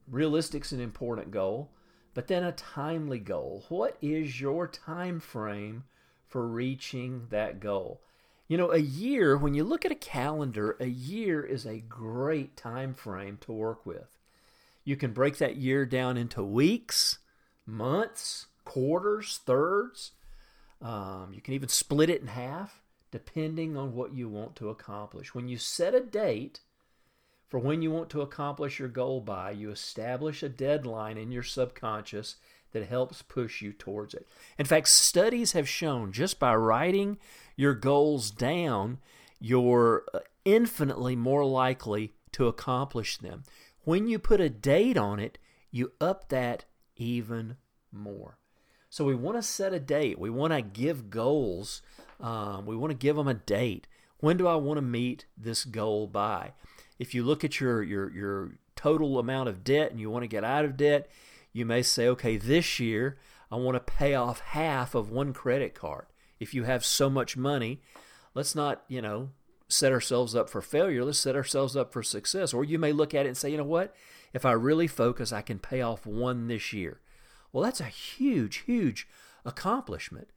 Realistic's 0.08 0.72
an 0.72 0.80
important 0.80 1.32
goal, 1.32 1.72
but 2.14 2.28
then 2.28 2.44
a 2.44 2.52
timely 2.52 3.20
goal. 3.20 3.66
What 3.70 3.98
is 4.02 4.42
your 4.42 4.68
time 4.68 5.20
frame 5.20 5.84
for 6.28 6.48
reaching 6.48 7.28
that 7.30 7.60
goal? 7.60 8.02
You 8.54 8.58
know, 8.58 8.72
a 8.72 8.78
year, 8.78 9.36
when 9.36 9.56
you 9.56 9.64
look 9.64 9.84
at 9.84 9.92
a 9.92 9.96
calendar, 9.96 10.78
a 10.80 10.86
year 10.86 11.44
is 11.44 11.66
a 11.66 11.80
great 11.80 12.56
time 12.56 12.94
frame 12.94 13.40
to 13.42 13.52
work 13.52 13.84
with. 13.84 14.16
You 14.84 14.96
can 14.96 15.12
break 15.12 15.40
that 15.40 15.56
year 15.56 15.88
down 15.88 16.18
into 16.18 16.44
weeks, 16.44 17.18
months, 17.66 18.46
quarters, 18.64 19.40
thirds. 19.44 20.12
Um, 20.84 21.32
you 21.34 21.42
can 21.42 21.56
even 21.56 21.68
split 21.68 22.12
it 22.12 22.22
in 22.22 22.28
half 22.28 22.84
depending 23.10 23.76
on 23.76 23.96
what 23.96 24.14
you 24.14 24.30
want 24.30 24.56
to 24.58 24.70
accomplish. 24.70 25.34
When 25.34 25.48
you 25.48 25.58
set 25.58 25.96
a 25.96 26.00
date 26.00 26.60
for 27.48 27.58
when 27.58 27.82
you 27.82 27.90
want 27.90 28.12
to 28.12 28.22
accomplish 28.22 28.78
your 28.78 28.88
goal 28.88 29.20
by, 29.20 29.50
you 29.50 29.72
establish 29.72 30.44
a 30.44 30.50
deadline 30.50 31.18
in 31.18 31.32
your 31.32 31.42
subconscious 31.42 32.36
that 32.72 32.88
helps 32.88 33.24
push 33.24 33.64
you 33.64 33.72
towards 33.72 34.14
it. 34.14 34.28
In 34.60 34.66
fact, 34.66 34.90
studies 34.90 35.54
have 35.54 35.68
shown 35.68 36.12
just 36.12 36.40
by 36.40 36.54
writing 36.54 37.18
your 37.56 37.74
goals 37.74 38.32
down, 38.32 39.00
you're 39.40 40.04
uh, 40.14 40.20
infinitely 40.46 41.16
more 41.16 41.46
likely 41.46 42.14
to 42.34 42.48
accomplish 42.48 43.18
them. 43.18 43.44
When 43.84 44.08
you 44.08 44.20
put 44.20 44.42
a 44.42 44.50
date 44.50 44.98
on 44.98 45.20
it, 45.20 45.38
you 45.72 45.92
up 46.00 46.30
that 46.30 46.66
even 46.96 47.58
more. 47.92 48.38
So 48.90 49.06
we 49.06 49.16
want 49.16 49.38
to 49.38 49.44
set 49.44 49.74
a 49.74 49.80
date. 49.80 50.20
We 50.20 50.30
want 50.30 50.54
to 50.54 50.62
give 50.62 51.10
goals. 51.10 51.82
Um, 52.20 52.66
we 52.66 52.76
want 52.76 52.92
to 52.92 52.98
give 52.98 53.16
them 53.16 53.28
a 53.28 53.34
date. 53.34 53.88
When 54.20 54.38
do 54.38 54.48
I 54.48 54.56
want 54.56 54.78
to 54.78 54.82
meet 54.82 55.26
this 55.38 55.66
goal 55.66 56.08
by? 56.08 56.54
If 57.00 57.14
you 57.14 57.24
look 57.24 57.44
at 57.44 57.60
your 57.60 57.82
your 57.84 58.12
your 58.12 58.52
total 58.76 59.20
amount 59.20 59.50
of 59.50 59.64
debt 59.64 59.92
and 59.92 60.00
you 60.00 60.10
want 60.10 60.24
to 60.24 60.28
get 60.28 60.44
out 60.44 60.64
of 60.64 60.78
debt, 60.78 61.10
you 61.52 61.66
may 61.66 61.82
say, 61.82 62.08
okay, 62.08 62.38
this 62.38 62.80
year 62.80 63.18
I 63.52 63.56
want 63.56 63.76
to 63.76 63.94
pay 63.94 64.14
off 64.14 64.40
half 64.40 64.96
of 64.96 65.10
one 65.10 65.34
credit 65.34 65.74
card. 65.74 66.06
If 66.44 66.54
you 66.54 66.64
have 66.64 66.86
so 66.86 67.10
much 67.10 67.36
money, 67.36 67.82
let's 68.36 68.54
not, 68.54 68.84
you 68.88 69.02
know, 69.02 69.30
set 69.68 69.92
ourselves 69.92 70.36
up 70.36 70.50
for 70.50 70.62
failure. 70.62 71.04
Let's 71.04 71.20
set 71.20 71.36
ourselves 71.36 71.76
up 71.76 71.92
for 71.92 72.04
success. 72.04 72.54
Or 72.54 72.64
you 72.64 72.78
may 72.78 72.92
look 72.92 73.14
at 73.14 73.26
it 73.26 73.30
and 73.30 73.38
say, 73.38 73.50
you 73.50 73.58
know 73.58 73.64
what? 73.64 73.96
If 74.34 74.46
I 74.46 74.52
really 74.52 74.88
focus, 74.88 75.32
I 75.32 75.42
can 75.42 75.60
pay 75.60 75.82
off 75.82 76.06
one 76.06 76.48
this 76.48 76.74
year. 76.74 77.02
Well, 77.52 77.64
that's 77.64 77.80
a 77.80 77.86
huge, 77.86 78.64
huge 78.66 79.08
accomplishment. 79.46 80.30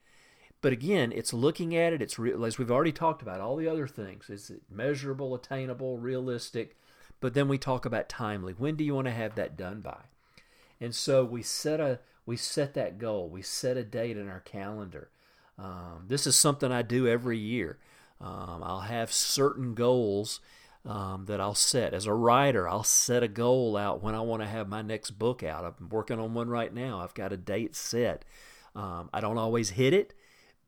But 0.60 0.72
again, 0.72 1.12
it's 1.12 1.32
looking 1.32 1.76
at 1.76 1.92
it. 1.92 2.02
It's 2.02 2.18
re- 2.18 2.34
as 2.44 2.58
we've 2.58 2.70
already 2.70 2.92
talked 2.92 3.22
about 3.22 3.40
all 3.40 3.56
the 3.56 3.68
other 3.68 3.86
things. 3.86 4.30
Is 4.30 4.50
it 4.50 4.62
measurable, 4.70 5.34
attainable, 5.34 5.98
realistic? 5.98 6.76
But 7.20 7.34
then 7.34 7.48
we 7.48 7.58
talk 7.58 7.84
about 7.84 8.08
timely. 8.08 8.52
When 8.52 8.76
do 8.76 8.84
you 8.84 8.94
want 8.94 9.06
to 9.06 9.12
have 9.12 9.34
that 9.36 9.56
done 9.56 9.80
by? 9.80 10.04
And 10.80 10.94
so 10.94 11.24
we 11.24 11.42
set 11.42 11.80
a 11.80 12.00
we 12.26 12.36
set 12.36 12.74
that 12.74 12.98
goal. 12.98 13.30
We 13.30 13.42
set 13.42 13.76
a 13.76 13.84
date 13.84 14.16
in 14.16 14.28
our 14.28 14.40
calendar. 14.40 15.10
Um, 15.58 16.04
this 16.08 16.26
is 16.26 16.36
something 16.36 16.70
I 16.70 16.82
do 16.82 17.06
every 17.08 17.38
year. 17.38 17.78
Um, 18.20 18.62
I'll 18.62 18.80
have 18.80 19.12
certain 19.12 19.74
goals 19.74 20.40
um, 20.84 21.26
that 21.26 21.40
I'll 21.40 21.54
set. 21.54 21.94
As 21.94 22.06
a 22.06 22.14
writer, 22.14 22.68
I'll 22.68 22.84
set 22.84 23.22
a 23.22 23.28
goal 23.28 23.76
out 23.76 24.02
when 24.02 24.14
I 24.14 24.20
want 24.20 24.42
to 24.42 24.48
have 24.48 24.68
my 24.68 24.82
next 24.82 25.12
book 25.12 25.42
out. 25.42 25.64
I'm 25.64 25.88
working 25.88 26.20
on 26.20 26.34
one 26.34 26.48
right 26.48 26.72
now. 26.72 27.00
I've 27.00 27.14
got 27.14 27.32
a 27.32 27.36
date 27.36 27.74
set. 27.74 28.24
Um, 28.74 29.10
I 29.12 29.20
don't 29.20 29.38
always 29.38 29.70
hit 29.70 29.92
it, 29.92 30.14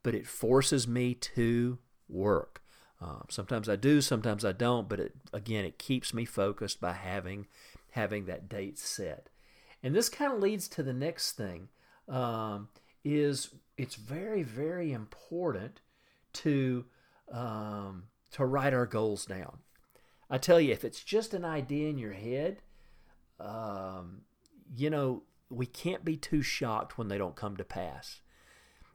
but 0.02 0.14
it 0.14 0.26
forces 0.26 0.88
me 0.88 1.14
to 1.14 1.78
work. 2.08 2.62
Um, 3.00 3.26
sometimes 3.28 3.68
I 3.68 3.76
do, 3.76 4.00
sometimes 4.00 4.44
I 4.44 4.52
don't, 4.52 4.88
but 4.88 4.98
it, 4.98 5.14
again, 5.32 5.64
it 5.64 5.78
keeps 5.78 6.12
me 6.12 6.24
focused 6.24 6.80
by 6.80 6.94
having 6.94 7.46
having 7.92 8.26
that 8.26 8.48
date 8.48 8.78
set. 8.78 9.28
And 9.82 9.94
this 9.94 10.08
kind 10.08 10.32
of 10.32 10.40
leads 10.40 10.68
to 10.68 10.82
the 10.82 10.92
next 10.92 11.32
thing: 11.32 11.68
um, 12.08 12.68
is 13.04 13.50
it's 13.78 13.94
very, 13.94 14.42
very 14.42 14.92
important 14.92 15.80
to 16.34 16.84
um, 17.32 18.04
to 18.32 18.44
write 18.44 18.74
our 18.74 18.86
goals 18.86 19.24
down. 19.24 19.58
I 20.28 20.36
tell 20.36 20.60
you, 20.60 20.72
if 20.72 20.84
it's 20.84 21.02
just 21.02 21.32
an 21.32 21.44
idea 21.44 21.88
in 21.88 21.96
your 21.96 22.12
head, 22.12 22.60
um, 23.40 24.22
you 24.76 24.90
know, 24.90 25.22
we 25.48 25.64
can't 25.64 26.04
be 26.04 26.16
too 26.16 26.42
shocked 26.42 26.98
when 26.98 27.08
they 27.08 27.16
don't 27.16 27.36
come 27.36 27.56
to 27.56 27.64
pass. 27.64 28.20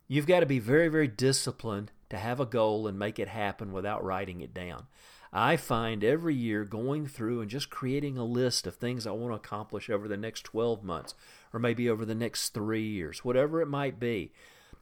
You've 0.08 0.28
got 0.28 0.42
to 0.42 0.46
be 0.46 0.60
very, 0.60 0.90
very 0.90 1.08
disciplined 1.08 1.92
to 2.10 2.18
have 2.18 2.40
a 2.40 2.46
goal 2.46 2.86
and 2.86 3.00
make 3.00 3.18
it 3.18 3.30
happen 3.30 3.72
without 3.72 4.04
writing 4.04 4.42
it 4.42 4.54
down. 4.54 4.86
I 5.32 5.58
find 5.58 6.04
every 6.04 6.36
year 6.36 6.64
going 6.66 7.08
through 7.08 7.42
and 7.42 7.50
just 7.50 7.72
creating 7.72 8.18
a 8.18 8.26
list 8.26 8.68
of 8.68 8.76
things 8.76 9.08
I 9.08 9.12
want 9.12 9.32
to 9.32 9.36
accomplish 9.36 9.90
over 9.90 10.08
the 10.08 10.18
next 10.18 10.44
12 10.44 10.84
months 10.84 11.16
or 11.52 11.60
maybe 11.60 11.90
over 11.90 12.06
the 12.06 12.14
next 12.14 12.50
three 12.50 12.86
years, 12.86 13.26
whatever 13.26 13.60
it 13.62 13.68
might 13.68 14.00
be. 14.00 14.32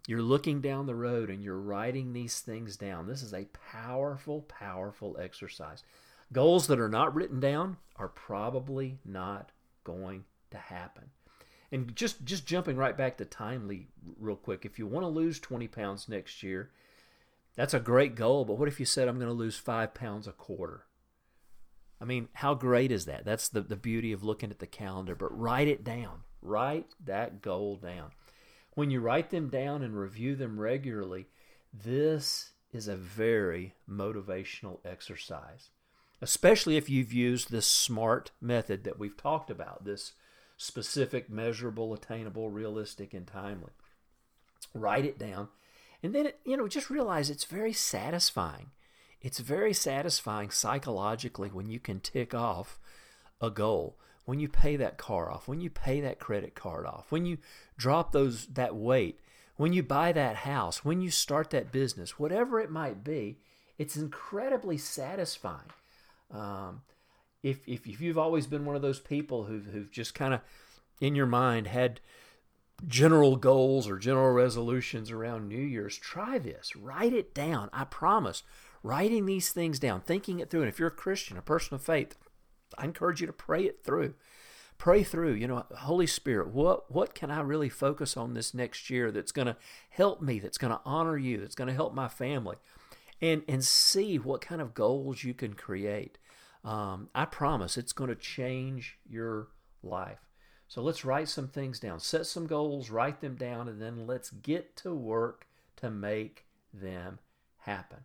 You're 0.07 0.21
looking 0.21 0.61
down 0.61 0.87
the 0.87 0.95
road 0.95 1.29
and 1.29 1.43
you're 1.43 1.59
writing 1.59 2.13
these 2.13 2.39
things 2.39 2.75
down. 2.75 3.07
This 3.07 3.21
is 3.21 3.33
a 3.33 3.47
powerful, 3.71 4.41
powerful 4.41 5.17
exercise. 5.19 5.83
Goals 6.33 6.67
that 6.67 6.79
are 6.79 6.89
not 6.89 7.13
written 7.13 7.39
down 7.39 7.77
are 7.97 8.07
probably 8.07 8.97
not 9.05 9.51
going 9.83 10.25
to 10.49 10.57
happen. 10.57 11.09
And 11.71 11.95
just 11.95 12.25
just 12.25 12.45
jumping 12.45 12.75
right 12.75 12.97
back 12.97 13.17
to 13.17 13.25
timely 13.25 13.87
real 14.19 14.35
quick, 14.35 14.65
if 14.65 14.77
you 14.77 14.87
want 14.87 15.03
to 15.03 15.09
lose 15.09 15.39
20 15.39 15.67
pounds 15.67 16.09
next 16.09 16.43
year, 16.43 16.71
that's 17.55 17.73
a 17.73 17.79
great 17.79 18.15
goal, 18.15 18.43
but 18.43 18.57
what 18.57 18.67
if 18.67 18.79
you 18.79 18.85
said 18.85 19.07
I'm 19.07 19.17
going 19.17 19.27
to 19.27 19.33
lose 19.33 19.57
5 19.57 19.93
pounds 19.93 20.27
a 20.27 20.31
quarter? 20.31 20.85
I 22.01 22.05
mean, 22.05 22.29
how 22.33 22.55
great 22.55 22.91
is 22.91 23.05
that? 23.05 23.25
That's 23.25 23.47
the, 23.47 23.61
the 23.61 23.75
beauty 23.75 24.11
of 24.11 24.23
looking 24.23 24.49
at 24.49 24.59
the 24.59 24.67
calendar, 24.67 25.15
but 25.15 25.37
write 25.37 25.67
it 25.67 25.83
down. 25.83 26.21
Write 26.41 26.87
that 27.05 27.41
goal 27.41 27.75
down. 27.75 28.11
When 28.73 28.91
you 28.91 28.99
write 29.01 29.29
them 29.29 29.49
down 29.49 29.83
and 29.83 29.97
review 29.97 30.35
them 30.35 30.59
regularly, 30.59 31.27
this 31.73 32.51
is 32.71 32.87
a 32.87 32.95
very 32.95 33.75
motivational 33.89 34.79
exercise 34.85 35.69
especially 36.21 36.77
if 36.77 36.89
you've 36.89 37.11
used 37.11 37.49
this 37.49 37.65
SMART 37.65 38.31
method 38.39 38.83
that 38.83 38.99
we've 38.99 39.17
talked 39.17 39.49
about 39.49 39.83
this 39.83 40.13
specific, 40.55 41.29
measurable, 41.29 41.93
attainable, 41.93 42.49
realistic, 42.49 43.13
and 43.13 43.25
timely. 43.25 43.71
Write 44.73 45.05
it 45.05 45.17
down. 45.17 45.49
And 46.03 46.13
then, 46.13 46.31
you 46.45 46.55
know, 46.55 46.67
just 46.67 46.91
realize 46.91 47.29
it's 47.29 47.45
very 47.45 47.73
satisfying. 47.73 48.69
It's 49.21 49.39
very 49.39 49.73
satisfying 49.73 50.51
psychologically 50.51 51.49
when 51.49 51.69
you 51.69 51.79
can 51.79 51.99
tick 51.99 52.33
off 52.35 52.79
a 53.39 53.49
goal, 53.49 53.97
when 54.25 54.39
you 54.39 54.47
pay 54.47 54.75
that 54.75 54.97
car 54.97 55.31
off, 55.31 55.47
when 55.47 55.61
you 55.61 55.69
pay 55.69 56.01
that 56.01 56.19
credit 56.19 56.55
card 56.55 56.85
off, 56.85 57.11
when 57.11 57.25
you 57.25 57.37
drop 57.77 58.11
those 58.11 58.45
that 58.47 58.75
weight, 58.75 59.19
when 59.57 59.73
you 59.73 59.83
buy 59.83 60.11
that 60.11 60.37
house, 60.37 60.85
when 60.85 61.01
you 61.01 61.11
start 61.11 61.49
that 61.49 61.71
business, 61.71 62.19
whatever 62.19 62.59
it 62.59 62.71
might 62.71 63.03
be, 63.03 63.37
it's 63.77 63.97
incredibly 63.97 64.77
satisfying. 64.77 65.71
Um, 66.31 66.81
if, 67.43 67.67
if, 67.67 67.87
if 67.87 68.01
you've 68.01 68.17
always 68.17 68.47
been 68.47 68.65
one 68.65 68.75
of 68.75 68.81
those 68.81 68.99
people 68.99 69.45
who've, 69.45 69.65
who've 69.65 69.91
just 69.91 70.13
kind 70.13 70.33
of 70.33 70.41
in 70.99 71.15
your 71.15 71.25
mind 71.25 71.67
had 71.67 71.99
general 72.87 73.35
goals 73.35 73.87
or 73.87 73.97
general 73.97 74.31
resolutions 74.31 75.11
around 75.11 75.47
New 75.47 75.57
Year's, 75.57 75.97
try 75.97 76.37
this. 76.37 76.75
Write 76.75 77.13
it 77.13 77.33
down. 77.33 77.69
I 77.73 77.83
promise. 77.83 78.43
Writing 78.83 79.25
these 79.25 79.51
things 79.51 79.79
down, 79.79 80.01
thinking 80.01 80.39
it 80.39 80.49
through. 80.49 80.61
And 80.61 80.69
if 80.69 80.79
you're 80.79 80.87
a 80.87 80.91
Christian, 80.91 81.37
a 81.37 81.41
person 81.41 81.75
of 81.75 81.83
faith, 81.83 82.15
I 82.77 82.85
encourage 82.85 83.21
you 83.21 83.27
to 83.27 83.33
pray 83.33 83.63
it 83.63 83.83
through. 83.83 84.13
Pray 84.77 85.03
through, 85.03 85.33
you 85.33 85.47
know, 85.47 85.65
Holy 85.77 86.07
Spirit, 86.07 86.47
what 86.49 86.91
what 86.91 87.13
can 87.13 87.29
I 87.29 87.41
really 87.41 87.69
focus 87.69 88.17
on 88.17 88.33
this 88.33 88.53
next 88.53 88.89
year 88.89 89.11
that's 89.11 89.31
going 89.31 89.45
to 89.45 89.57
help 89.89 90.21
me, 90.21 90.39
that's 90.39 90.57
going 90.57 90.73
to 90.73 90.81
honor 90.85 91.17
you, 91.17 91.37
that's 91.37 91.53
going 91.53 91.67
to 91.67 91.73
help 91.73 91.93
my 91.93 92.07
family? 92.07 92.57
And 93.21 93.43
and 93.47 93.63
see 93.63 94.17
what 94.17 94.41
kind 94.41 94.59
of 94.59 94.73
goals 94.73 95.23
you 95.23 95.35
can 95.35 95.53
create. 95.53 96.17
Um, 96.63 97.09
I 97.13 97.25
promise 97.25 97.77
it's 97.77 97.93
going 97.93 98.09
to 98.09 98.15
change 98.15 98.97
your 99.07 99.49
life. 99.83 100.27
So 100.67 100.81
let's 100.81 101.05
write 101.05 101.27
some 101.27 101.49
things 101.49 101.79
down, 101.79 101.99
set 101.99 102.25
some 102.25 102.47
goals, 102.47 102.89
write 102.89 103.19
them 103.19 103.35
down, 103.35 103.67
and 103.67 103.81
then 103.81 104.07
let's 104.07 104.29
get 104.29 104.75
to 104.77 104.93
work 104.93 105.45
to 105.75 105.91
make 105.91 106.45
them 106.73 107.19
happen. 107.57 107.99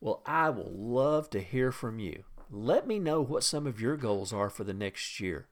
Well, 0.00 0.22
I 0.24 0.50
will 0.50 0.72
love 0.72 1.30
to 1.30 1.40
hear 1.40 1.72
from 1.72 1.98
you. 1.98 2.24
Let 2.50 2.86
me 2.86 2.98
know 2.98 3.20
what 3.20 3.44
some 3.44 3.66
of 3.66 3.80
your 3.80 3.96
goals 3.96 4.32
are 4.32 4.50
for 4.50 4.64
the 4.64 4.74
next 4.74 5.20
year. 5.20 5.48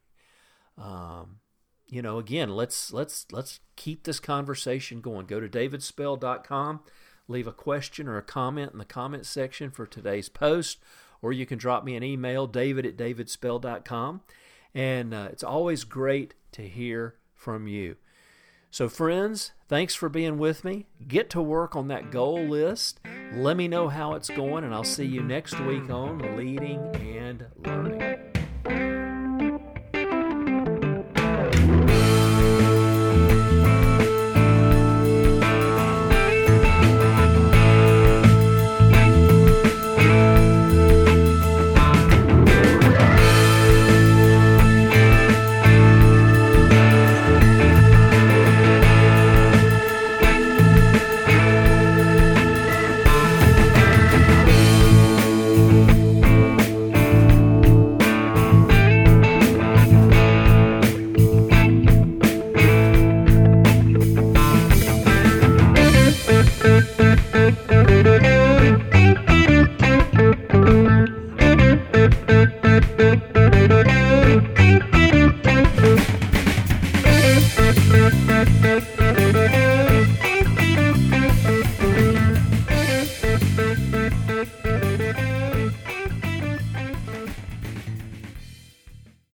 Um, 0.78 1.38
you 1.86 2.02
know, 2.02 2.18
again, 2.18 2.50
let's 2.50 2.92
let's 2.92 3.26
let's 3.30 3.60
keep 3.76 4.04
this 4.04 4.20
conversation 4.20 5.00
going. 5.00 5.26
Go 5.26 5.40
to 5.40 5.48
davidspell.com, 5.48 6.80
leave 7.28 7.46
a 7.46 7.52
question 7.52 8.08
or 8.08 8.16
a 8.16 8.22
comment 8.22 8.72
in 8.72 8.78
the 8.78 8.84
comment 8.84 9.26
section 9.26 9.70
for 9.70 9.86
today's 9.86 10.28
post 10.28 10.78
or 11.24 11.32
you 11.32 11.46
can 11.46 11.56
drop 11.56 11.84
me 11.84 11.96
an 11.96 12.02
email, 12.02 12.46
david 12.46 12.84
at 12.84 12.98
davidspell.com. 12.98 14.20
And 14.74 15.14
uh, 15.14 15.28
it's 15.32 15.42
always 15.42 15.84
great 15.84 16.34
to 16.52 16.68
hear 16.68 17.14
from 17.32 17.66
you. 17.66 17.96
So, 18.70 18.90
friends, 18.90 19.52
thanks 19.66 19.94
for 19.94 20.10
being 20.10 20.36
with 20.36 20.64
me. 20.64 20.84
Get 21.08 21.30
to 21.30 21.40
work 21.40 21.74
on 21.74 21.88
that 21.88 22.10
goal 22.10 22.44
list. 22.44 23.00
Let 23.32 23.56
me 23.56 23.68
know 23.68 23.88
how 23.88 24.14
it's 24.14 24.30
going, 24.30 24.64
and 24.64 24.74
I'll 24.74 24.84
see 24.84 25.04
you 25.06 25.22
next 25.22 25.58
week 25.60 25.90
on 25.90 26.36
Leading 26.36 26.78
and 26.96 27.46
Learning. 27.64 28.03